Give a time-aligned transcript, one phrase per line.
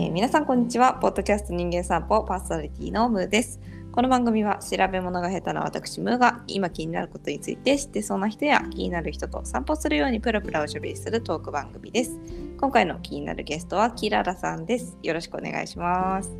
[0.00, 0.94] えー皆さんこんにちは。
[0.94, 3.60] ポッドキャスト人間散歩パーソナリティのムーです。
[3.92, 12.18] この番組は調べ物が下手な私ムーが今気になることについて知ってそうな人や気になる人と散歩するようにプラプラおしゃべりするトーク番組です。
[12.58, 14.96] 今回の気になるゲストはキララさんです。
[15.02, 16.30] よろしくお願いします。
[16.30, 16.32] お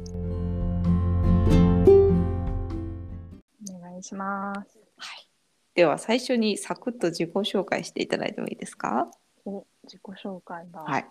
[3.78, 4.78] 願いします。
[4.96, 5.28] はい。
[5.74, 9.10] では最初にサクッと自己紹介していただいてもいいですか？
[9.44, 10.80] お、自己紹介だ。
[10.80, 11.06] はい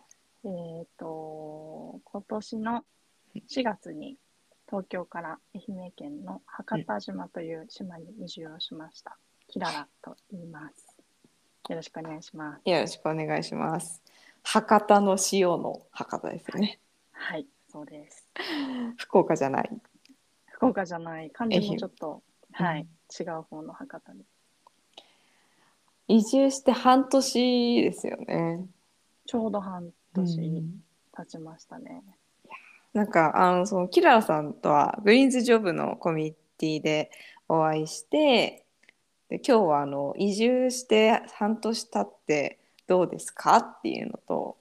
[0.46, 2.84] えっ、と、今年の
[3.36, 4.18] 4月に
[4.68, 9.18] 東京から愛媛県の博多島という島に移住をしました。
[9.48, 10.96] キララと言います。
[11.70, 12.70] よろしくお願いします。
[12.70, 14.02] よろしくお願いします
[14.44, 16.80] 博多の塩の博多ですよね
[17.12, 18.28] はい、そうです。
[18.98, 19.70] 福岡じゃない
[20.48, 22.88] 福岡じゃない、漢字もちょっと、媛はい、
[23.20, 24.30] 違う方の博多です。
[26.08, 28.66] 移住して半年ですよね。
[29.26, 30.84] ちょうど半う年ん
[31.16, 32.03] 経ちましたね。
[32.94, 37.11] なんかあのそのキララさんとはグリーンズジョブのコミュニティで
[37.47, 38.66] お会いして
[39.30, 44.58] で今日はあの移住して半年経ってどうですかっていうのと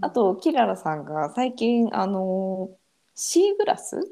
[0.00, 2.70] あとキララさんが最近あの
[3.16, 4.08] シーグラス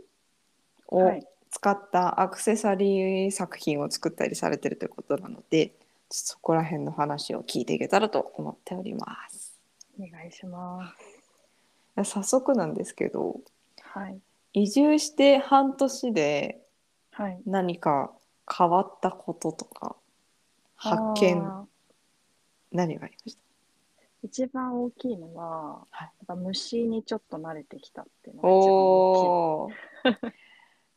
[0.88, 5.72] をはい使ったアクセサリー作品を作ったりされてるということなので
[6.08, 9.41] そこら辺の話を聞いていけたらと思っております。
[10.02, 10.92] お願いしま
[11.96, 12.10] す。
[12.10, 13.40] 早速なんですけど
[13.82, 14.18] はい。
[14.54, 16.60] 移住して半年で
[17.12, 17.40] はい。
[17.46, 18.12] 何か
[18.50, 19.96] 変わったこととか
[20.76, 21.72] 発見あー
[22.72, 23.38] 何がありまし
[24.24, 28.78] 一番大きいのは、はいやっぱ虫にちょっと慣れてきたっていうのたが一番大
[29.64, 30.32] おー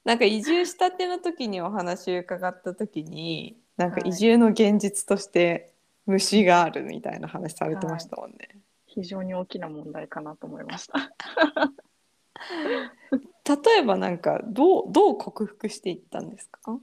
[0.05, 5.73] なんか移住したての時にお話伺った時になんかはい移住の現実として
[6.05, 8.37] 虫があるみたいな話されてましたもんね。
[8.37, 8.64] きい
[8.95, 11.11] 非常に大きな問題かなと思いました。
[13.47, 16.59] 例えばなんかどうどう克服していったんですか？
[16.71, 16.81] う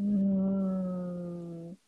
[0.00, 1.78] ーん。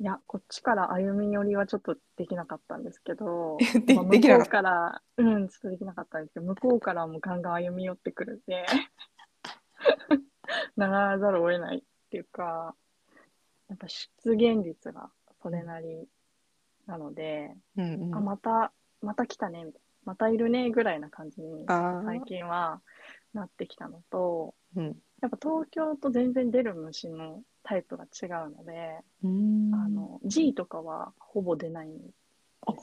[0.00, 3.56] いや、こっちから歩み寄りはちょっとできなかったんですけど、
[3.86, 8.66] でまあ向こうから、うん、ちょっとできなかったんですけど、向こうからもガンガン歩み寄ってくるんで、
[10.76, 12.74] ならざるを得ないっていうか、
[13.68, 15.10] やっぱ出現率が
[15.42, 16.08] それなり
[16.86, 18.72] なので、うんうんあ、また、
[19.02, 19.84] また来たね、みたいな。
[20.04, 22.82] またいるね、ぐらいな感じに最近は
[23.32, 32.12] なってきたのと、うんやっぱ東京と全然出る虫のタイプが違うので、うーんあの、G とかはほぼ出ないんで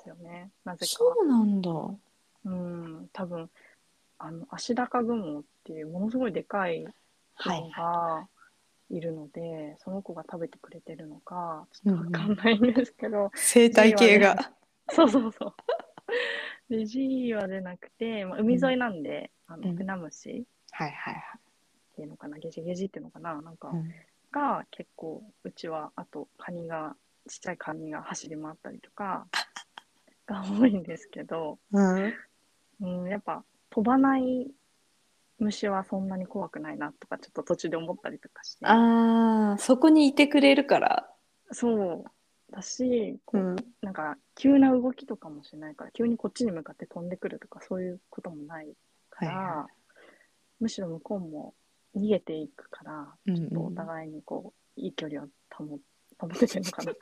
[0.04, 0.50] すよね。
[0.66, 0.86] なぜか。
[0.88, 1.70] そうなんだ。
[2.46, 3.52] うん、多分、
[4.18, 6.84] あの、足高雲っていうものすごいでかい
[7.38, 8.28] 雲がい
[9.00, 14.52] るので、その子が食べてくれてるのか、ちょっとわかんないんですけど、生態系が。
[14.90, 15.54] そうそうそう。
[16.70, 21.24] で、G は出なくて、まあ、海沿いなんで、あの、うんフナムシはいはいはい。
[21.38, 23.92] っていうのかな、ゲジゲジっていうのかな、なんか、うん
[24.32, 26.96] が結構、うちは、あと、カニが、
[27.28, 29.28] ちっちゃいカニが走り回ったりとか、
[30.26, 32.14] が多いんですけど、うん
[32.80, 34.50] うん、やっぱ、飛ばない
[35.44, 41.10] 虫はそんなに怖くないなとか、ちょっと途中で思ったりとかして、ああ、そこにいてくれるから。
[41.52, 43.56] そう、だし、こううん。
[43.82, 48.68] なんか、急な動きとかもしないから、急にこっちに向かって飛んでくるとか、そういうこともない
[49.10, 49.68] から、はいは
[50.60, 51.56] むしろ向こうも
[51.96, 55.66] 逃げていくから、うんちょっとお互いにこう、いい距離を保
[56.20, 56.92] 保ててるのかな。
[56.92, 56.96] っ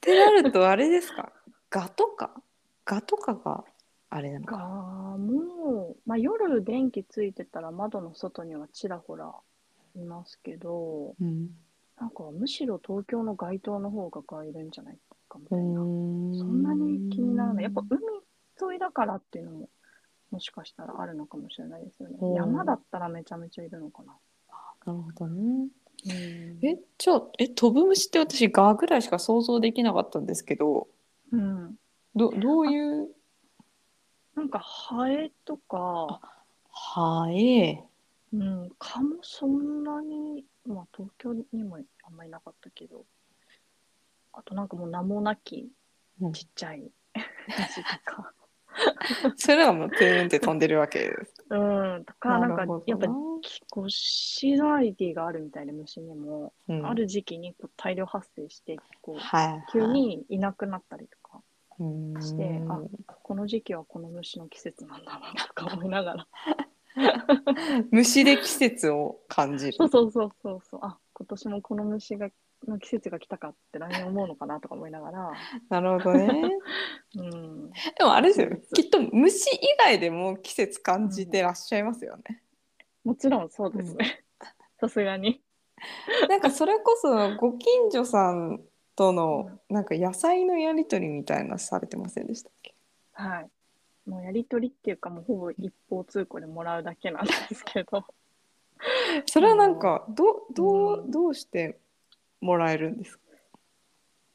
[0.00, 1.32] てなるとあれですか？
[1.70, 2.42] ガとか？
[2.84, 3.64] ガとかが
[4.10, 4.58] あれなのがか。
[4.58, 9.32] もう、まあ、夜電気ついてたら窓の外にはちらほら
[9.96, 11.50] いますけど、うん。
[11.98, 14.98] なんかむしろ東京の街灯の方ががいるんじゃない
[15.28, 15.80] かみうたいな。
[15.80, 17.64] んそんなに気にならない。
[17.64, 18.00] やっぱ海
[18.72, 19.68] 沿いだからっていうのも、
[20.30, 22.34] もしかしたらあるのかもしれないですよねうん。
[22.34, 24.16] 山だったらめちゃめちゃいるのかな。
[24.86, 25.68] なるほどね。
[26.06, 30.88] うんえ、じゃあ、え、飛ぶ虫って私ガぐらいしか想像できなかったんですけど、
[31.32, 31.74] うん。
[32.14, 33.08] ど、どういう、
[34.34, 36.20] なんかハエとか、
[36.70, 37.84] はえ、
[38.32, 43.04] うん、蚊もそんなに、まあ東京にもあんまりなかったけど、
[44.32, 45.68] あとなんかもう名もなき
[46.20, 46.32] うん。
[46.32, 46.90] ちっちゃい
[47.48, 48.32] 虫とか、
[49.36, 51.34] それはもうプーンって飛んでるわけです。
[51.50, 51.56] う
[51.98, 56.86] ん、とか、なんかやっぱこうシーズナリティがあるみたいで虫にも、うん。
[56.86, 59.72] ある時期にこう大量発生して、こうはい。
[59.72, 61.18] 急にいなくなったりと
[62.20, 62.80] して、あ
[63.22, 66.26] この時期はこの虫の季節なんだなとか思いながら、
[67.90, 69.72] 虫で季節を感じる。
[69.72, 72.30] そうそうそうそうそう、あ今年もこの虫が
[72.68, 75.32] の季節が来たかって来年思うのかなとか思いながら、
[75.70, 76.50] なるほどね。
[77.16, 82.42] うん、でもあれですよきっと虫以外でも季節感じてらっしゃいますよね。
[83.04, 84.24] もちろんそうですね。
[84.78, 85.42] さすがに。
[86.28, 88.60] なんかそれこそご近所さん
[89.00, 92.74] とのなんか野菜のやり取りみたいなされてませんでしたっけ？
[93.12, 93.50] はい。
[94.06, 98.04] もうやりとりっていうか、もうほぼ一方通行でもらうだけなんですけど、
[99.24, 101.10] それはなんかどうどううん。
[101.10, 101.78] どうして
[102.42, 103.22] もらえるんですか？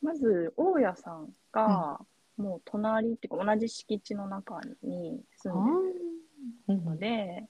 [0.02, 2.00] まず、大家さんが、
[2.36, 5.94] もう隣っていうか、同じ敷地の中に住ん
[6.68, 7.48] でるので、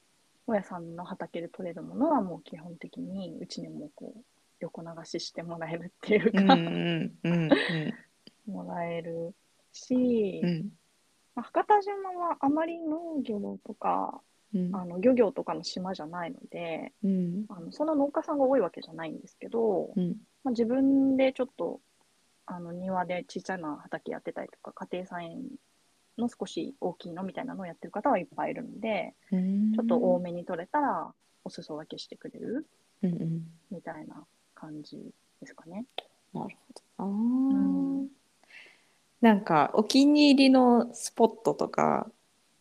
[0.47, 4.23] 大家さんの畑で取れるものはもう基本的にうちにもこう
[4.65, 6.41] 横流ししてもらえるっていうか、
[8.47, 9.33] もらえる
[9.71, 10.69] し、うん。
[11.35, 14.21] まあ博多島はあまり農業とか
[14.53, 14.75] うん。
[14.75, 17.45] あの漁業とかの島じゃないのでうん。
[17.49, 20.15] あのそんな農家さんが多いわけじゃないんですけど、うん。
[20.43, 21.81] まあ、自分でちょっと
[22.45, 25.43] あの庭で小さな畑やってたりとか家庭菜園
[26.17, 29.73] の少し大きいのみたいなのをやってる方はいっぱいいるので、うん。
[29.73, 31.13] ちょっと多めに取れたら
[31.43, 32.65] お裾分けしてくれる
[33.71, 34.23] みたいな
[34.65, 34.97] 感じ
[35.41, 35.85] ですかね。
[36.33, 36.81] なるほど。
[36.97, 37.07] あー。
[37.07, 38.07] ん。
[39.21, 42.09] なんかお気に入りのスポットとか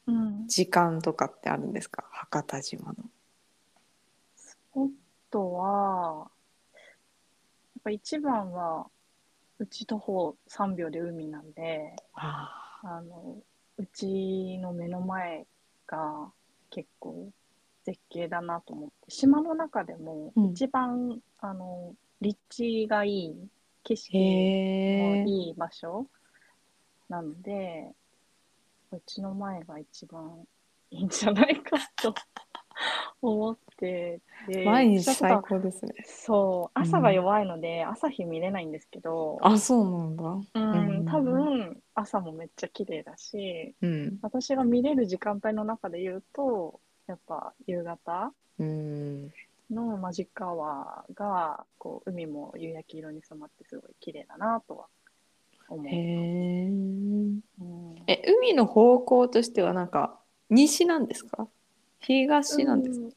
[0.06, 2.04] うん、時間とかってあるんですか？
[2.10, 2.96] 博多島の。
[4.36, 4.90] スポッ
[5.30, 6.30] トは、
[6.74, 8.86] やっぱ一番は、
[9.58, 13.38] うち徒歩3秒で海なんで、ああの、
[13.78, 15.46] うちの目の前
[15.86, 16.30] が
[16.68, 17.30] 結構
[17.84, 23.48] 絶景だなと思って、島の中でもうん一番、あの、立地がいい、
[23.82, 24.22] 景ー色へ
[24.94, 25.24] え。
[25.26, 26.06] のいい場所
[27.10, 27.92] なので、
[28.90, 30.46] うちの前が一番
[30.90, 32.14] いいんじゃないかと
[33.20, 35.92] 思ってて、毎日最高ですね。
[36.06, 40.22] そう、朝が弱いので、朝日見れないんですけど、あ、そうなんだ。
[40.54, 44.18] うん、うん多分朝もめっちゃ綺麗だし、うん。
[44.22, 49.30] 私が見れる時間帯の中で言うと、やっぱ夕方うん。
[49.70, 54.86] のマジックアワーが、こう、海も夕焼け色に染まってすごい綺麗だなとは
[55.68, 55.86] 思う。
[55.86, 56.68] へえ。
[56.68, 57.40] うん
[58.06, 60.20] え、海の方向としてはなんか
[60.50, 61.48] 西なんですか？
[62.00, 63.12] 東なんですか、うん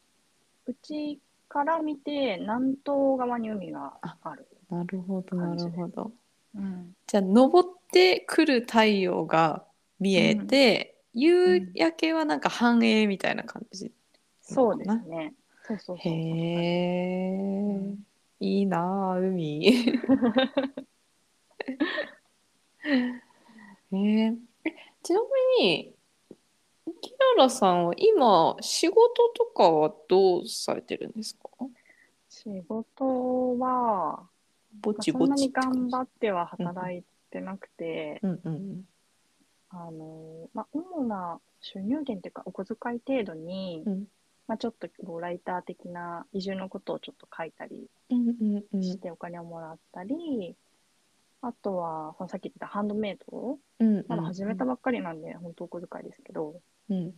[0.66, 1.18] うち
[1.48, 4.46] から見て南東側に海がある。
[4.68, 6.12] なるほど、なるほど。
[6.54, 9.64] うんじゃあ、登ってくる太陽が
[9.98, 13.92] 見えて、夕焼けはなんか繁栄みたいな感じ。
[14.42, 15.32] そうですね。
[15.68, 16.12] そうそうそうそう。
[16.12, 18.06] へえん。
[18.40, 19.66] いいなあ、海。
[22.84, 24.70] えーえ
[25.02, 25.20] ちな
[25.58, 25.94] みに、
[27.00, 31.48] キララさんは今、仕事とかはどうされてるんですか？
[32.28, 34.26] 仕事は、
[34.82, 38.88] ぼちそんなにぼちって感じ頑張っては働いてなくて、うんうん
[39.70, 44.06] あの、まあ、主な収入源というか、お小遣い程度に、うん
[44.48, 48.82] まあ、ちょっとこうライター的な移住のことをちょっと書いたりうんうんうん。
[48.82, 50.56] してお金をもらったり、
[51.42, 53.58] あとは、そのさっき言ったハンドメイド。
[53.78, 57.12] うんまだ始めたばっかりなんで、本当お小遣いですけど、うん。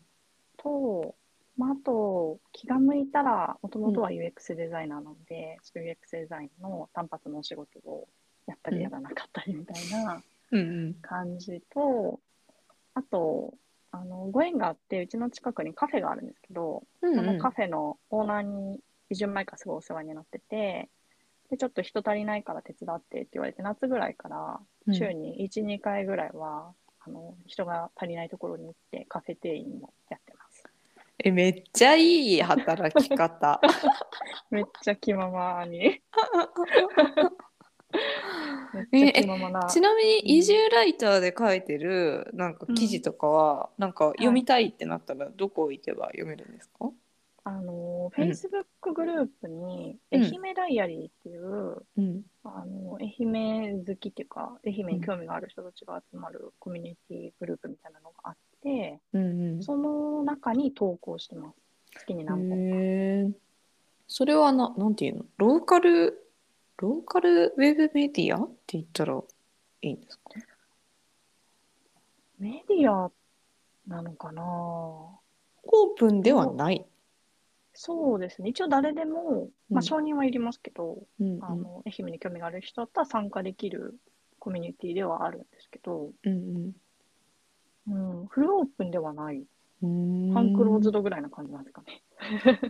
[0.59, 1.15] と、
[1.57, 8.09] まあ、あと、気が向いたら、もともとは UX デザイナーなので、ちょっと UX デザインの単発のお仕事を
[8.47, 10.95] やったりやらなかったりみたいなうんうん。
[11.01, 12.19] 感じと、
[12.95, 13.55] あと、
[13.93, 18.81] あの、ご縁があって、うちの近くにカフェがあるんですけど、うんそのカフェのオーナーに
[19.11, 20.89] 移住前からすごいお世話になってて、
[21.51, 30.65] で、ちょっと人足りないから手伝ってって言われて、夏ぐらいからうん週に1、2回ぐらいは、あの、人が足りないところに行って、カフェ店員もやってます。
[31.23, 33.61] えめっちゃいい働き方。
[34.51, 36.01] めっちゃ気ままに。
[38.93, 39.65] めっちな。
[39.65, 46.91] ちなみに移住ライターで書いてるなんか記事とかは、なんか読みたいってなったらどこ行けば読めるんですか、
[47.45, 48.23] あの、うん。
[48.23, 50.23] Facebook グループに、うん。
[50.23, 52.23] 愛媛ダイアリーっていう、うん。
[52.45, 61.57] あの、愛媛好きっていうか、愛媛に興味がある人たちが集まるコミュニティグループみたいなのがあって、うんその中に投稿してます。
[61.99, 62.57] 月にうん、何本か。
[62.57, 62.61] へ
[63.27, 63.31] え
[64.07, 65.25] それはななんていうの？
[65.39, 66.30] ローカル
[66.81, 69.15] ローカルウェブメディアって言ったら
[69.83, 70.31] いいんですか？
[72.39, 73.13] メディア
[73.87, 74.43] なのかな？
[74.43, 76.87] オープンではない。
[77.75, 78.49] そうですね。
[78.49, 79.75] 一応誰でも、うん。
[79.75, 81.45] まあ承認はいりますけど、うんうん。
[81.45, 83.99] あの、愛媛に興味がある人だったら参加できる
[84.39, 86.73] コミュニティではあるんですけど、うん
[87.89, 89.45] うん、フルオープンではない。
[89.83, 92.03] うん、ファンクローズドぐらいな感じなんですかね。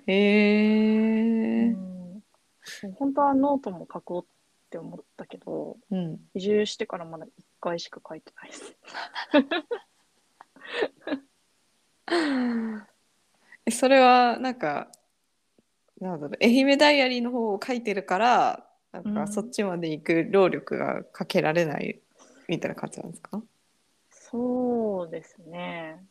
[0.07, 1.90] へえ、うん、そう
[2.99, 6.21] 本当はノートも書こうっって思ったけど、うん。
[6.33, 8.77] 移住してからまだ1回しか書いてないです。
[13.67, 14.93] えそれはなんか
[16.01, 22.01] なんだろう愛媛ダイアリーの方を書いてるからなんうんかそっちまで行く労力がかけられない
[22.49, 23.43] みたいな感じなんですか？
[24.11, 26.05] そうですね。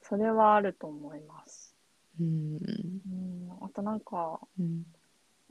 [0.00, 1.76] それはあると思います。
[2.18, 4.84] うんうん、あとなんか、うん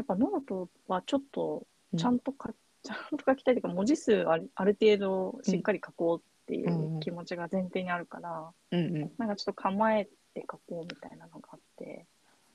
[0.01, 1.99] やっぱノートはちょっとうん。
[1.99, 2.53] ちゃんとか、
[2.83, 6.97] ちゃんと書きたいというか、文字数あるある程度しっかり書こうっていうん。
[6.97, 9.13] う気持ちが前提にあるから、うんうん。
[9.17, 12.07] なんかちょっと構えて書こうみたいなのがあって、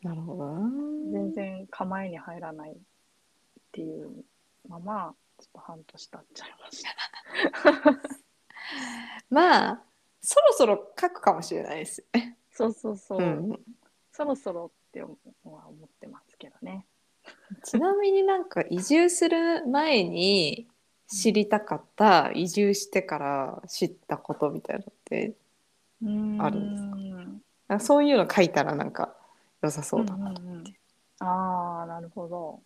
[0.03, 0.59] なるほど。
[0.59, 2.77] な全然構えに入らないっ
[3.73, 4.25] ていう
[4.69, 6.91] まま、ちょっと半年経っちゃいました。
[9.31, 9.83] まあ
[10.21, 12.37] そろそろ書くかもしれないですね。
[12.51, 13.65] そうそうそう、うん
[14.13, 15.09] そろそろっては
[15.45, 16.87] 思ってますけどね。
[17.65, 20.67] ちなみになんか移住する前に
[21.09, 25.35] 知りたかった移住してから知ったことみたいなのって
[26.43, 26.77] あるんで
[27.69, 27.81] すか？
[27.81, 29.15] そういうの書いたらなんか
[29.63, 30.65] 良さそうだなとんんうん
[31.19, 32.61] ああ、なるほど。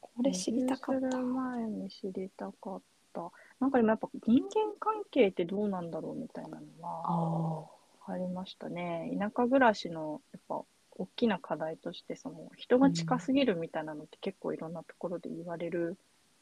[0.00, 2.80] これ知りたかった移住する前に知りたかっ
[3.12, 3.30] た。
[3.60, 4.48] なんかでもやっぱ人間
[4.80, 7.66] 関係ってどうなんだろうみたいなのは
[8.08, 9.10] あありましたね。
[9.18, 10.62] 田舎暮らしのやっぱ
[10.98, 15.96] 大きな課題としてその人が近すぎるみたいなのって結構いろんなところで言われる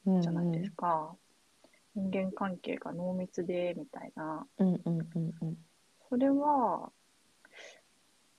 [0.07, 1.15] あじゃないですか。
[1.95, 4.45] 人間関係が濃密でみたいな。
[4.59, 5.57] うんうんうんうん
[6.07, 6.91] それは、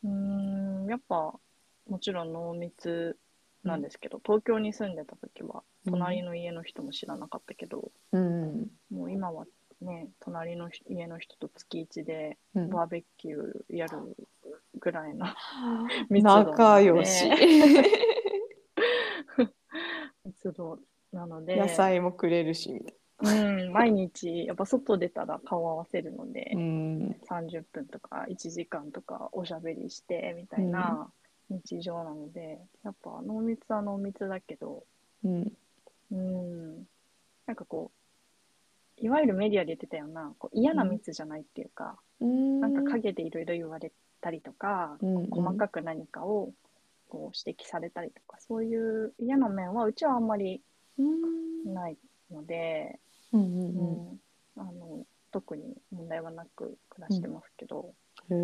[0.05, 1.35] うーん、やっぱ
[1.89, 3.19] もちろん濃密
[3.65, 9.47] なんですけど、東京に住んでた時は隣の家の人も知らなかったけど、うんもう今は
[9.83, 14.17] ね、隣の家の人と月一でうんバーベキューやる
[14.81, 15.27] ぐらいの
[16.11, 16.51] 密度なので。
[16.51, 17.31] 仲良し。
[20.25, 20.79] 密度
[21.13, 27.17] なので、野菜もくれるしみたいうん、毎日やっぱ外出たら顔合わせるので、なうん。
[27.31, 31.11] 30分とか1時間とかおしゃべりしてみたいな
[31.49, 34.85] 日常なので、やっぱ濃密は濃密だけど、
[35.25, 35.53] うん。
[36.13, 36.87] うん、
[37.47, 37.91] なんかこ
[39.01, 42.61] う、いわゆるメディアで言ってたような、こう嫌な密じゃないっていうか、うん。
[42.61, 45.27] なんか陰でいろいろ言われたりとか、うんうん。
[45.31, 46.53] 細かく何かを
[47.09, 50.61] こう指摘されたりとか、そういう嫌な面はうちはあんまり
[50.99, 51.75] うん。
[51.75, 51.97] ない
[52.31, 52.99] ので、
[53.33, 54.13] うんううん。
[54.15, 54.21] ん。
[54.59, 57.93] あの特に問題はなく暮らしてますけど、
[58.31, 58.37] うん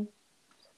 [0.00, 0.06] へえ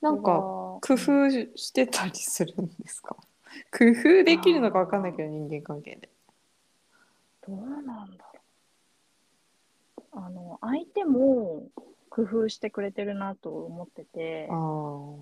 [0.02, 3.16] なんか工工夫してたりするんですか？
[3.76, 6.08] 工夫できるのかわかんないけど人間関係で。
[7.46, 8.40] どうなんだろ
[9.96, 10.04] う。
[10.12, 11.68] あの、相手も
[12.10, 14.54] 工夫してくれてるなと思ってて、あ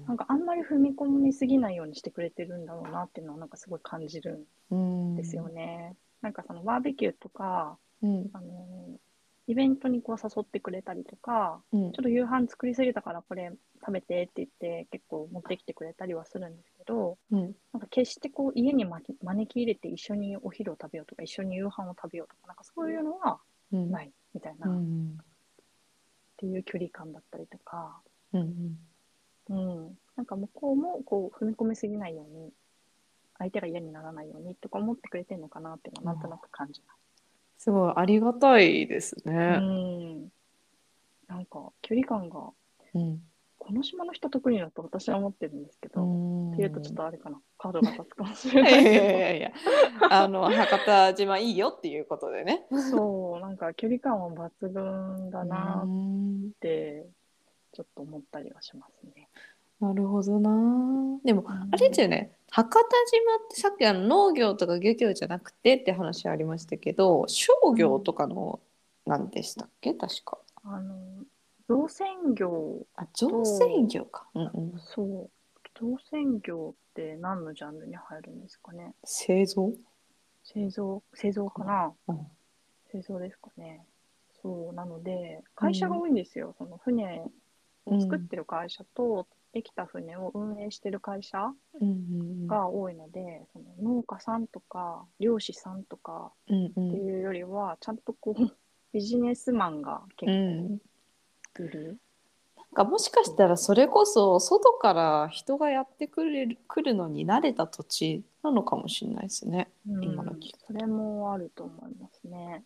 [0.09, 5.95] なんかあんまり踏み込みすぎないようにしてくれてるんだろうなっていうのはなんかすごい感じるんんですよね。
[6.23, 8.26] なんかそのバーベキューとか、うん。
[8.33, 8.99] あの、
[9.47, 11.92] イベントにこう誘ってくれたりとか、うん。
[11.92, 17.54] ちょっと夕飯作りすぎたからこれ食べてって言って結構持ってきてくれたりはするんですけど、うん。
[17.73, 19.14] なんか決してこう家に招
[19.47, 23.38] き入れて一緒にお昼を食べようとか一緒に夕飯を食べようとかなんかそういうのは
[23.73, 23.90] うん。
[23.90, 24.73] ないみたいな、う
[26.45, 28.00] っんていう距離感だったりとか、
[28.33, 28.78] うん
[29.50, 32.52] うん、なんか向こうもこう踏み込みすぎないように
[33.38, 36.83] 相手が嫌にならないようにとか思ってくれてるのかなっていうのはなんとなく感じ
[37.59, 37.71] す。
[37.71, 39.28] ごいありがたいですます。
[39.28, 39.59] うね。
[39.59, 40.33] ん、
[41.28, 42.50] なんか距離感が
[42.95, 43.23] うん
[43.68, 49.52] この島の人得意だと私は思ってるんですけど、うんっていうとちょっとあれかなカードが立つかもしいれないやいやいけや
[50.10, 52.64] あの博多島いいよっていうことでね。
[52.70, 57.06] どそうなんか距離感は抜群だなっうんて
[57.72, 59.28] ちょっと思ったりはしますね。
[59.80, 61.20] なるほどな。
[61.25, 62.32] でも、んあれですよね。
[62.50, 62.88] 博多島っ
[63.54, 68.58] てさっきあの農業とか漁業じゃなくてって話ありましたけど、商業とかの
[69.06, 69.94] 何でしたっけ？
[69.94, 70.38] 確か。
[70.64, 70.96] あの
[71.68, 74.26] 造船業あ、造船業か。
[74.34, 74.78] うんうん。
[74.78, 75.30] そう。
[75.78, 78.94] 造船業って何のジャンルに入るんですかね？
[79.04, 79.72] 製造？
[80.42, 81.92] 製造製造かな？
[82.08, 82.26] うん。
[82.90, 83.84] 製造ですかね。
[84.42, 87.22] そうなので会社が多いんですよ、その船
[87.87, 91.92] を作ってる会社と、できた船を運営してる会社うんう
[92.44, 98.56] んが多いので、その農家さんとか漁師さんとかうんうってんいうよりはちゃんとこう
[98.92, 100.78] ビジネスマンが結うん。
[100.78, 100.84] 構
[101.64, 101.98] いる、
[102.56, 109.70] なんかもしかしたらそれこそ外から人がやってくれる来るのに慣れた土地なのかもしれないですね。
[109.88, 112.64] うん今の時期それもあると思いますね。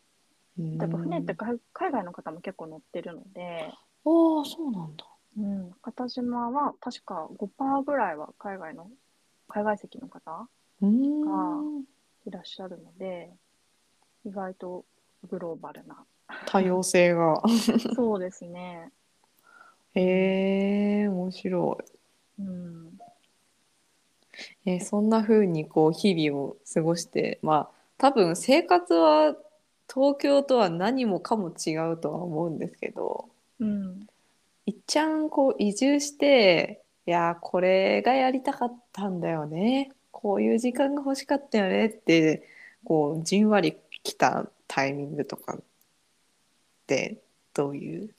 [0.59, 5.07] うんやっぱ船って海海外の方も結構乗ってるので、ああそうなんだ。
[5.39, 8.91] うん、博多島は確か5%ぐらいは海外の
[9.49, 10.49] 海外籍の方
[10.83, 11.85] うーん。
[12.27, 13.31] いらっしゃるので、
[14.25, 14.85] 意外と
[15.29, 16.05] グローバルな。
[16.45, 17.43] 多様性が。
[17.95, 18.93] そうですね。
[19.95, 21.79] へえ面白
[22.39, 22.43] い。
[22.43, 22.99] うん。
[24.65, 29.37] えーそんな風にこう日々を過ごしてまあ多分生活は
[29.93, 34.07] 東京とは何もかも違うとは思うんですけどうん。
[34.67, 42.49] いっちゃんこう移住していやーこれがやりたかったんだよねこういう時間が欲しかったよねって
[42.85, 45.59] こうじんわり来たタイミングとか
[46.93, 47.23] って
[47.55, 48.15] どういう？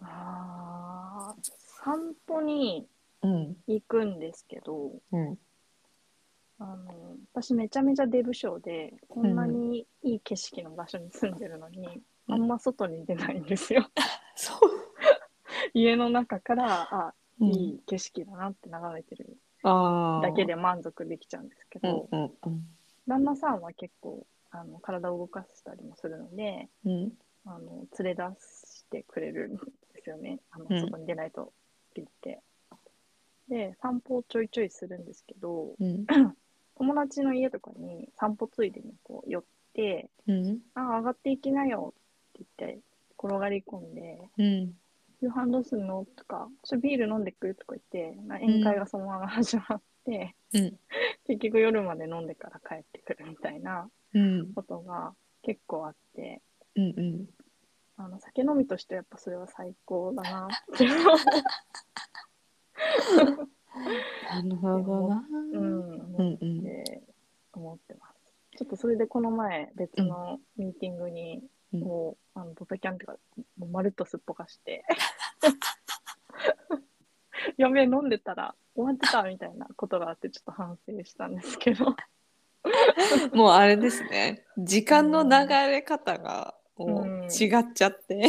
[0.00, 1.36] ああ、
[1.84, 2.86] 散歩に
[3.22, 3.56] うん。
[3.68, 5.38] 行くんですけど、うん。
[6.58, 13.88] あの、私めちゃめちゃデブ症で、こんなにいい景色の場所に住んでるのに、うんあんま外に出ないんですよ。
[14.36, 14.58] そう、
[15.74, 17.48] 家の中から、あ、うん。
[17.48, 22.66] いい景色だなって眺めてるだけで満足できちゃうんですけうんど、うんうん。
[23.06, 27.12] 旦那さんは結構あの体を動かしたりもするのでうん。
[27.44, 29.60] あの連れ出してくれるんで
[30.04, 30.38] すよね。
[30.52, 31.46] あの、うん外に出ないとっ
[31.94, 32.40] て言って。
[33.48, 36.06] で散歩をちょいちょいするんですけどうん。
[36.76, 39.44] 友達の家とかに散歩ついでにこう寄っ
[39.74, 41.94] てうん「あ上がっていきなよ」
[42.40, 42.80] って言って
[43.18, 44.74] 転がり込んでうん
[45.20, 47.82] 「夕飯どうすんの?」とか「ちょビール飲んでく?」とか言っ
[48.14, 50.78] てな宴会がそのまま始まって、うん。
[51.26, 53.90] 結局夜まで飲んでから帰ってくるみたいなうん
[54.54, 56.40] ことが結構あって
[56.76, 57.26] うんうん。
[57.96, 60.48] あの酒飲みとしてやっぱそれは最高だな。
[60.48, 60.94] ってな
[64.42, 65.24] るほどな。
[65.54, 67.02] うんう思って
[67.52, 68.34] 思ってます。
[68.58, 71.42] ちょっとそれでこの前別のミーティングに
[71.74, 71.80] うん。
[71.80, 73.16] もう、あのドタキャンっていうか
[73.58, 74.84] もうまるっとすっぽかして。
[77.56, 81.94] やべえ飲んでたら終わってたみたいなことがあってちょっと反省したんですけど
[83.34, 84.44] もうあれですね。
[84.58, 87.20] 時間の流れ方がもうん。
[87.22, 88.28] う違っちゃって。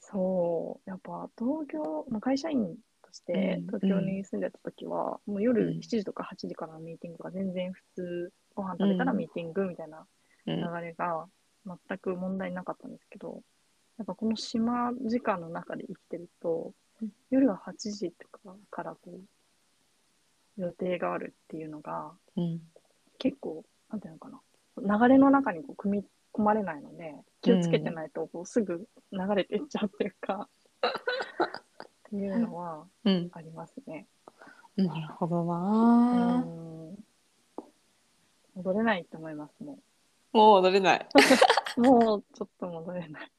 [0.00, 0.90] そう。
[0.90, 3.66] やっぱ東京、まあ、会社員としてうん。
[3.66, 5.78] 東京に住んでた時は、もう夜うん。
[5.78, 9.18] 7時とか8時からのミーティングが全然普通ご飯食べたらうん。
[9.18, 10.06] ミーティングみたいな
[10.46, 10.56] うん。
[10.56, 11.28] 流れが
[11.66, 13.42] 全く問題なかったんですけど、
[13.98, 17.12] やっぱこの島時間の中で生きてると、うん。
[17.30, 19.20] 夜は8時とかからこ
[20.58, 22.60] う予定があるっていうのがうん。
[23.18, 30.48] 結構なんていうのかな流れの中にこう組み込まれないので気をつけてないとこうすぐ流れていっちゃうっていうか、
[30.82, 33.30] っていうのはうん。
[33.32, 34.06] ありますね。
[34.76, 36.38] なるほどうな。
[36.38, 36.94] ん
[38.54, 39.78] 戻れないと思いますも
[40.32, 41.08] もう踊れない。
[41.76, 41.80] う。
[41.80, 43.30] もうちょっと戻れない。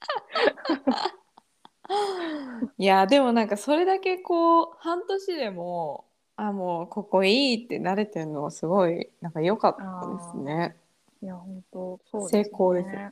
[2.78, 6.06] いやでもなんかそれだけこう半年でも
[6.48, 10.76] あもうここいいって慣れてるのはすごいなんか良かったですね。
[11.22, 12.44] いや、本当そうですね。
[12.46, 13.12] 成功ですよ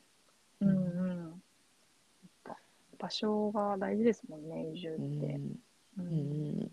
[0.62, 1.44] うんうん。
[2.98, 5.02] 場所が大事ですもんね、移住って。
[5.02, 5.60] うん
[6.00, 6.72] ううんん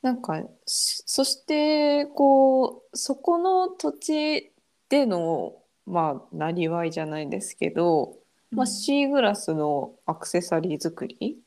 [0.00, 4.52] なんかしそしてこうそこの土地
[4.90, 5.54] での
[5.86, 8.16] まあなりわいじゃないですけど、
[8.50, 11.38] まあ、シーグラスのアクセサリー作り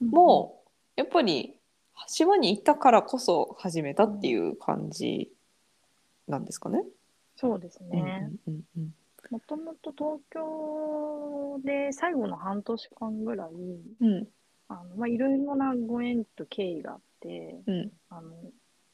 [0.00, 0.60] も
[0.96, 1.59] やっぱり
[2.06, 5.30] 島に行ったからこそ始めたっていう感じ
[6.28, 6.84] なんですかね。
[7.36, 8.30] そうですね。
[8.46, 8.94] うんうん
[9.30, 14.28] もともと東京で最後の半年間ぐらい、うんうん
[14.68, 18.32] あのまあ、いろいろなご縁と経緯があって、うんあの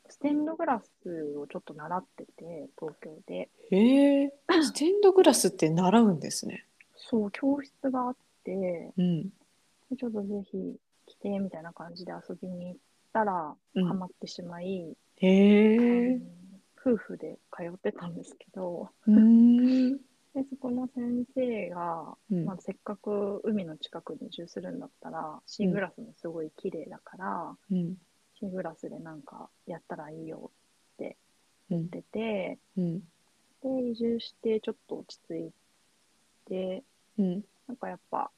[0.08, 3.50] ステンドグラスをちょっと習ってて、東京で。
[3.70, 6.64] へえステンドグラスって習うんですね。
[6.96, 9.22] そう、教室があって、うん
[9.90, 12.80] でちょっとぜひ来てみたいな感じで遊びに行っ
[13.16, 13.84] たら、うん。
[13.86, 15.30] ハマってしまい、へあ
[15.82, 16.20] えの
[16.78, 19.96] 夫婦で通ってたんですけど、うん。
[20.34, 22.44] でそこの先生が、うん。
[22.44, 27.96] まあ、せっかく海の近くに移住するんだったら、シーグラスもすごい綺麗だから、うん。
[28.38, 30.50] シーグラスでなんかやったらいいよ
[31.70, 31.86] うん。
[31.86, 33.00] ってて、うん。
[33.62, 35.52] で、移住してちょっと落ち着い
[36.46, 36.84] て、
[37.18, 37.44] うん。
[37.66, 38.30] なんかやっぱ、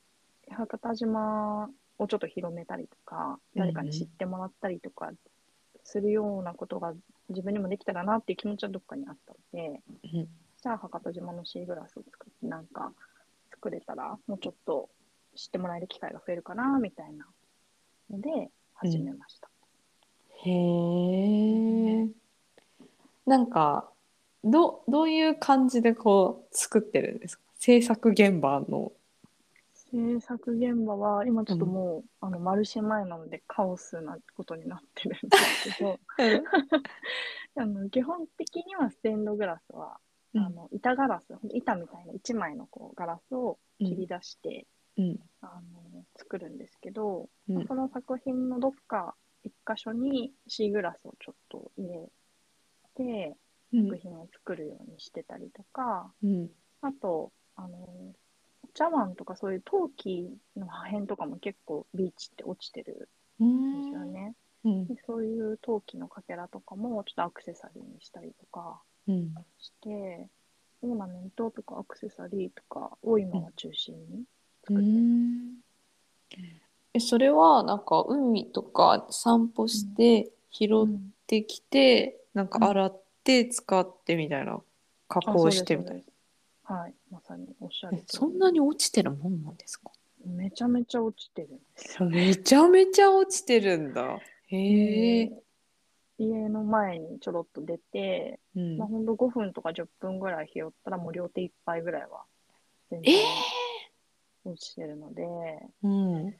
[0.50, 5.10] 博多島をちょっと広めたりとか、誰かに知ってもらったりとか
[5.84, 6.94] するようなことが
[7.28, 9.80] 自分にもできたらなっていう気持ちはどっかにあったので、
[10.14, 10.28] うん
[10.60, 12.92] じゃあ博多島のシーグラスを作ってなんか
[13.52, 14.88] 作れたらもうちょっと
[15.36, 17.26] 知ってもらえる機会が増えるかなみたいな
[18.10, 19.48] ので始めました。
[20.44, 22.08] へえ。
[23.24, 23.88] なんか
[24.42, 27.44] どどういう感じでこう作ってるんですか？
[27.60, 28.90] 制作現場の。
[29.90, 35.98] 制作現場は今ちょっともう、あのマルシェ前なのでカオスなことになってるんですけど
[37.56, 39.98] あの基本的にはステンドグラスは、
[40.34, 40.44] うん。
[40.44, 45.18] あの板ガラス、板みたいな1枚のこうガラスを切り出して、うん。
[45.40, 47.66] あの作るんですけど、うん。
[47.66, 52.12] その作品のどっか一箇所にシーグラスをちょっと入れ
[52.94, 53.36] て
[53.72, 53.84] うん。
[53.86, 56.50] 作品を作るようにしてたりとか、うん。
[56.80, 58.14] あと、あの、お
[58.74, 63.08] 茶碗とかそういう陶器の破片とかも結構ビーチって落ちてる
[63.40, 64.34] うんですよね。
[64.64, 64.86] うん。
[64.86, 70.28] でそういう陶器のかけらとかもちょっとアクセサリーにしたりとかうんして、
[70.82, 74.24] オーナメントとかアクセサリーとかを今は中心にう
[74.66, 74.98] 作ってま
[76.94, 80.88] えそれはなんか海とか散歩して拾っ
[81.26, 84.60] てきて、なんか洗って使ってみたいな
[85.08, 86.02] 加あ工してみたいな
[86.72, 88.18] はい、まさにおっしゃるえ通り。
[88.18, 89.90] そんなに落ちてるもんなんですか？
[90.26, 92.08] めちゃめちゃ落ちてるんですよ。
[92.10, 94.18] めちゃめちゃ落ちてるんだ。
[94.48, 95.42] へえ、で
[96.18, 98.76] 家の前にちょろっと出て、うん。
[98.78, 102.24] まあ、ほんと5分とか10分ぐらい拾ったらもう両手いっぱいぐらいは
[102.90, 105.22] 全え然落ちてるので、
[105.84, 106.34] うん。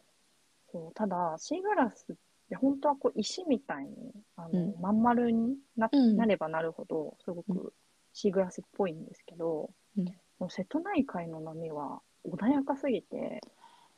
[0.73, 2.17] そうただシーグラスっ
[2.51, 3.91] て本当はこう石みたいに
[4.37, 4.81] あの、うん。
[4.81, 6.17] まん丸にな,、うん。
[6.17, 7.73] なればなるほどすごうく
[8.13, 10.05] シーグラスっぽいんですけど、うん。
[10.39, 13.41] もう瀬戸内海の波は穏やかすぎて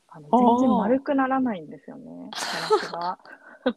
[0.08, 3.18] あの全然丸くならないんですよねガラスが。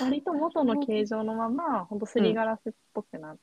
[0.00, 3.38] 割と元の形状のまま、ほんとすりガラスっぽくなっ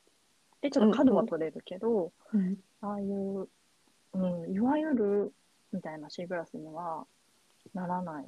[0.61, 3.47] て、ちょっと角は取れるけど、うんああいう、
[4.13, 5.33] うん、いわゆる
[5.71, 7.05] みたいなシーグラスには
[7.73, 8.25] ならない。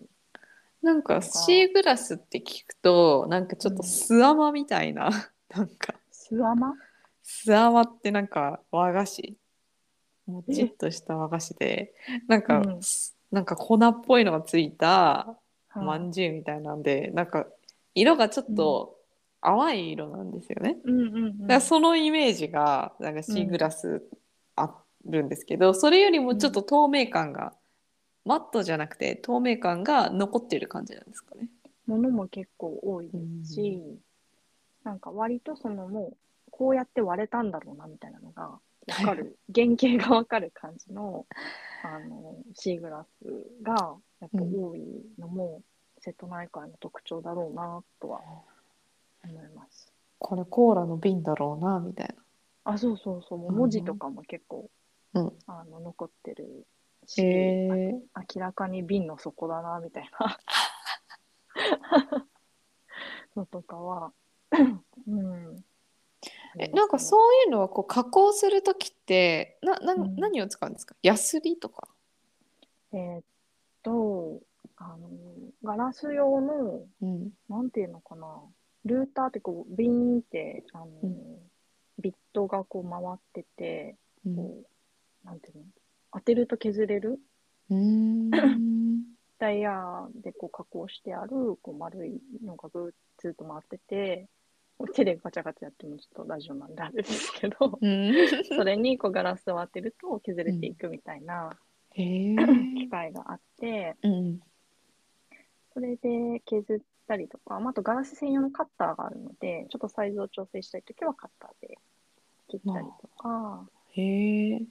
[0.82, 5.10] なんかシーグラスって聞くとなんかちょっと素甘みたいな、
[5.56, 5.96] なんか。
[6.12, 6.36] 巣
[7.28, 9.38] 甘素甘ってなんか和菓子
[10.26, 11.94] もちっとした和菓子で
[12.28, 12.80] なんか、うん。
[13.30, 15.38] なんか粉っぽいのがついた
[15.76, 16.00] まはい。
[16.00, 17.46] んじゅうみたいなんでなんか
[17.94, 18.96] 色がちょっと
[19.42, 21.42] 淡い色なんですよね、うんうんうん。
[21.42, 24.02] だからそのイメージがなんかシーグラス
[24.56, 24.74] あ
[25.06, 27.54] るんですけど、それよりもちょっと透明感が、
[28.26, 31.48] マットじゃなくて透明感が残ってる感じなんですかね。
[31.86, 33.82] ものも結構多いですし、
[34.84, 36.18] なんか割とそのもう、
[36.58, 38.60] こうやって割れたんだろうなみたいなのがわ
[39.06, 41.28] かる、 原型がわかる感じの、
[41.84, 43.26] あの、シーグラス
[43.62, 45.62] がやっぱ多いのも、
[46.00, 48.22] 瀬戸内海の特徴だろうなとは
[49.24, 49.93] 思います。
[50.17, 52.15] これコーラの瓶だろうなみたいな。
[52.72, 54.67] あ、そうそうそう、文字とかも結構、
[55.13, 56.65] うんあの残ってる
[57.06, 60.38] し、へえあ明らかに瓶の底だなみたいな
[63.36, 64.12] のとかは、
[65.08, 65.63] うん。
[66.60, 70.15] えなんかそういうのはこう加工する時ってなな、うん。
[70.15, 70.96] 何を使うんですか？
[71.04, 71.88] ヤスリとか？
[72.93, 73.24] えーっ
[73.84, 74.41] と、
[74.78, 75.10] あの、
[75.63, 77.30] ガラス用の、うん。
[77.50, 78.41] なんていうのかな、
[78.86, 81.15] ルーターってこう、ビーンって、あの、うん。
[82.00, 84.36] ビットがこう回ってて、うん。
[84.36, 84.63] こ
[85.24, 85.63] う、なんていうの、
[86.13, 87.20] 当てると削れる？
[87.70, 88.32] うーん。
[89.39, 94.28] ダイヤでこう加工してあるこう丸いのがぐっと回ってて、
[94.94, 98.13] 手でガチャガチャやってもちょっとラジオなんであれですけど、うん
[98.56, 101.58] それにこうガラスを当てると削れていくみたいな
[101.92, 102.36] へえ。
[102.76, 104.40] 機械があって、うん
[105.74, 111.78] それで削ったりとか、まあ、あとガラス専用のカッターがあるので、ちょっとサイズを調整したいときはカッターで
[112.48, 114.58] 切ったりとか、へえ。
[114.58, 114.68] うん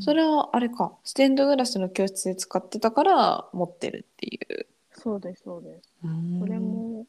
[0.00, 4.66] それはあれかステンドグラスの教室で使ってたから持ってるっていう。
[4.90, 5.96] そうです、そうです。
[6.02, 7.06] うんそれも、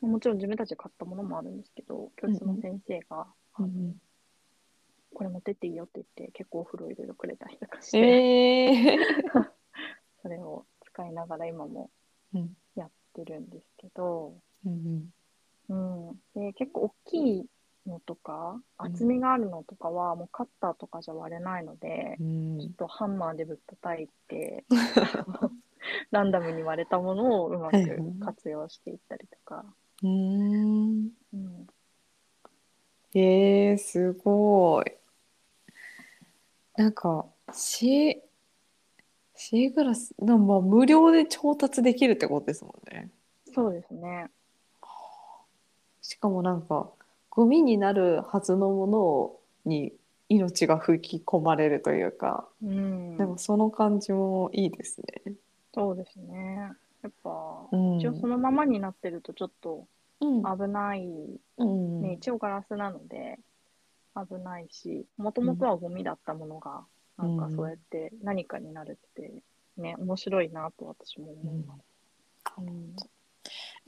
[0.00, 3.26] もちろん自分たちで買ったものもあるんですけど、教室の先生が、
[5.14, 8.98] これ持ってっていいよって言って、結構お風呂いろいろくれたりとかして、ええ。
[10.22, 11.90] それを使いながら今も
[12.34, 12.56] うん。
[12.74, 14.34] やってるんですけど、
[14.66, 15.10] うん
[15.68, 17.46] うん、で結構大きい
[17.86, 18.86] のとか、うん。
[18.92, 22.58] 厚みがあるのとかは、もうカッターとかじゃ割れないのでう、ん。
[22.60, 24.64] ちょっとハンマーでぶったたいて、
[26.10, 27.76] ランダムに割れたものをうまく
[28.20, 29.64] 活用していったりとか、
[30.06, 31.10] うん。
[31.32, 31.66] うん、
[33.14, 34.92] えー、すごい。
[36.76, 38.16] なんかシー
[39.38, 43.10] シーグラスまあ無料で調達できるってことですもんね。
[43.54, 44.28] そうですね。
[46.02, 46.90] しかもなんか
[47.30, 49.92] ゴミになるはずのものに
[50.28, 55.34] 命が吹き込まれるというか、うん、でもその感じもいいですね。
[55.74, 56.70] そうですね。
[57.02, 57.30] やっぱ、
[57.70, 59.86] うん一応そのままになってるとちょっとうん
[60.20, 61.06] 危ない、
[61.58, 62.02] うん。
[62.02, 63.38] ね、一応ガラスなので
[64.16, 66.84] 危ないし、もともとはゴミだったものが、
[67.18, 69.42] なんかそうやって何かになるって、
[69.76, 71.80] ね、面白いなと私も思います。
[72.58, 72.96] うん。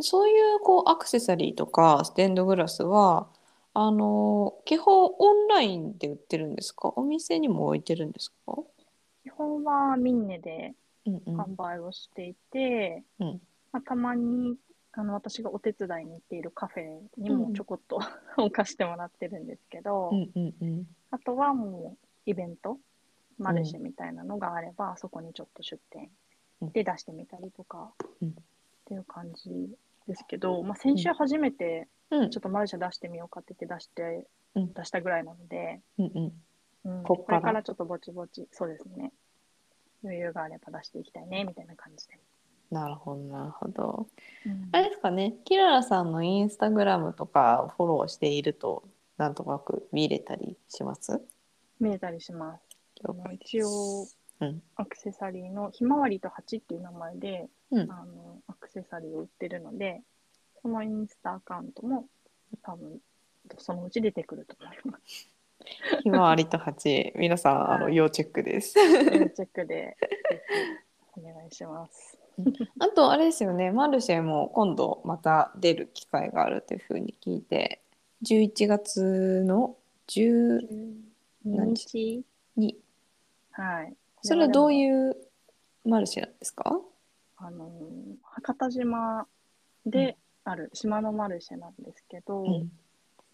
[0.00, 3.28] そういうこうアクセサリーとかステンドグラスは
[3.74, 6.92] あの基本オンラインで売ってるんですか？
[6.94, 8.58] お店にも置いてるんですか？
[9.24, 10.74] 基本はミンネで
[11.06, 11.40] うんうん。
[11.40, 13.40] 販売をしていて、うん。
[13.72, 14.56] まあ、たまに
[14.98, 18.00] あの私がお手伝いに行っているカフェにうんもちょこっと
[18.36, 20.86] 置かしてもらってるんですけど、うんうんうん。
[21.12, 22.80] あとはもうイベント
[23.38, 26.10] マルシェみたいなのがあれば、そこにちょっと出店
[26.60, 28.30] で出してみたりとか、うん。
[28.30, 28.32] っ
[28.86, 29.76] ていう感じ
[30.08, 32.30] ですけど、まあ、先週初めてうん。
[32.30, 34.72] ちょっとマルシェ出してみようかって言って出して、うん。
[34.72, 36.12] 出したぐらいなので、うん
[36.82, 36.92] うん。
[36.98, 39.12] うん、これからちょっとぼちぼちそうですね。
[40.02, 42.18] 余裕があれば出していきたいねみたいな感じで。
[42.70, 44.06] なるほどなるほど
[44.98, 48.82] うんかねキララさんのインスタグラムとかフォローしていると
[49.16, 51.20] なんとなく見れたりします？
[51.80, 52.62] 見えたりします。
[53.32, 54.06] 一応
[54.40, 60.02] うんアクセサリーのひまわりと蜂っていう名前で、うんあのアクセサリーを売ってるので、
[60.62, 62.06] そのインスタアカウントも
[62.62, 62.98] 多分
[63.58, 65.28] そのうち出てくると思います。
[66.02, 69.96] ひまわりと蜂皆さんあのはい要チェックですチェックで
[71.16, 72.17] お願いします。
[72.78, 73.70] あとあれですよね。
[73.72, 77.82] マルシェも今度また出る機会があるというふうに聞いて。
[78.22, 79.76] 11月の
[80.08, 80.66] 12
[81.46, 82.24] 2日
[83.52, 83.96] はい。
[84.22, 85.16] それはどうういう
[85.84, 86.80] マルシェなんですか？
[87.36, 87.70] あの
[88.22, 89.26] 博多島
[89.86, 92.72] である島のマルシェなんですけど、うん。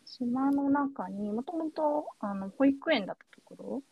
[0.05, 3.83] 島の中にもともとあの保育園だったところうん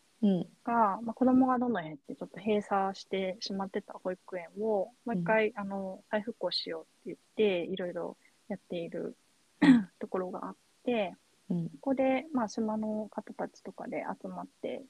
[0.63, 9.17] が、まあ、子供がどんどん減ってちょっと閉鎖してしまってた保育園をもう一回、あの再復興しようって言っていろいろやっている
[9.99, 11.15] ところがあって
[11.49, 11.69] うん。
[11.69, 14.83] ここで、まあ、島の方たちとかで集まって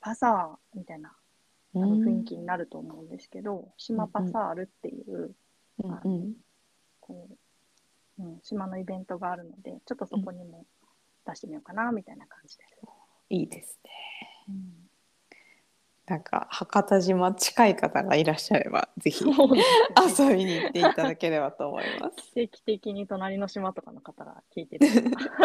[0.00, 1.12] パサーみたいな
[1.74, 5.34] う多分ん雰囲気になると思うんですけど、島パサールっていう
[5.82, 6.34] うんうん。
[7.00, 7.28] こ
[8.18, 10.66] う、うん、島のイベントがあるのでちょっとそこにも
[11.26, 12.80] 出してみようかなみたいな感じです。
[13.30, 14.88] いいですねうん。
[16.06, 19.32] なんか博多島近い方がいらっしゃればぜひ遊
[20.36, 22.32] びに行っていただければと思います。
[22.34, 24.86] 奇跡的に隣の島とかの方が聞いてる。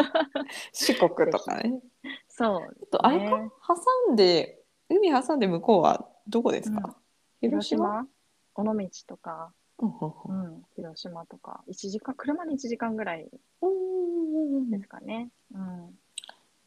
[0.74, 1.80] 四国とかね。
[2.28, 3.26] そう、あとあれか
[3.68, 6.96] 挟んで海挟んで向こうはどこですか、
[7.40, 8.08] 広島？
[8.56, 10.58] 尾道とか、うんうんううん。
[10.58, 13.30] ん、広島とか、1時間、車で1時間ぐらい
[13.62, 14.70] うん。
[14.72, 15.30] ですかね。
[15.54, 16.00] うん。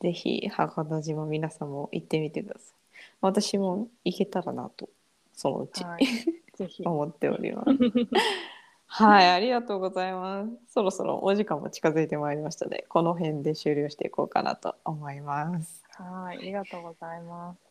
[0.00, 2.74] ぜひ博多島皆さんも行ってみてください
[3.20, 4.88] 私も行けたらなと
[5.34, 6.06] そのうち、はい。
[6.54, 6.82] ぜひ。
[6.84, 7.70] 思っております
[8.86, 17.70] はいありがとうございますそろそろお時間も近づいてまいりましたのでこの辺で終了していこうかなと思いますはい、ありがとうございます。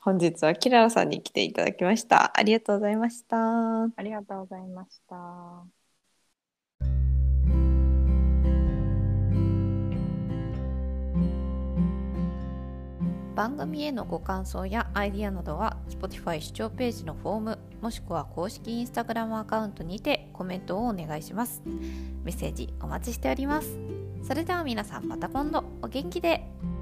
[0.00, 5.79] 本日はキララさんに来ていただきましたありがとうございましたありがとうございました。
[13.34, 21.62] 番組へのご感想やアイディアなどは Spotify 視聴ページのフォームもしくは公式 Instagram アカウントにてコメントをお願いします。
[22.24, 23.78] メッセージお待ちしております。
[24.22, 25.64] それでは皆さんまた今度。
[25.82, 26.79] お元気で。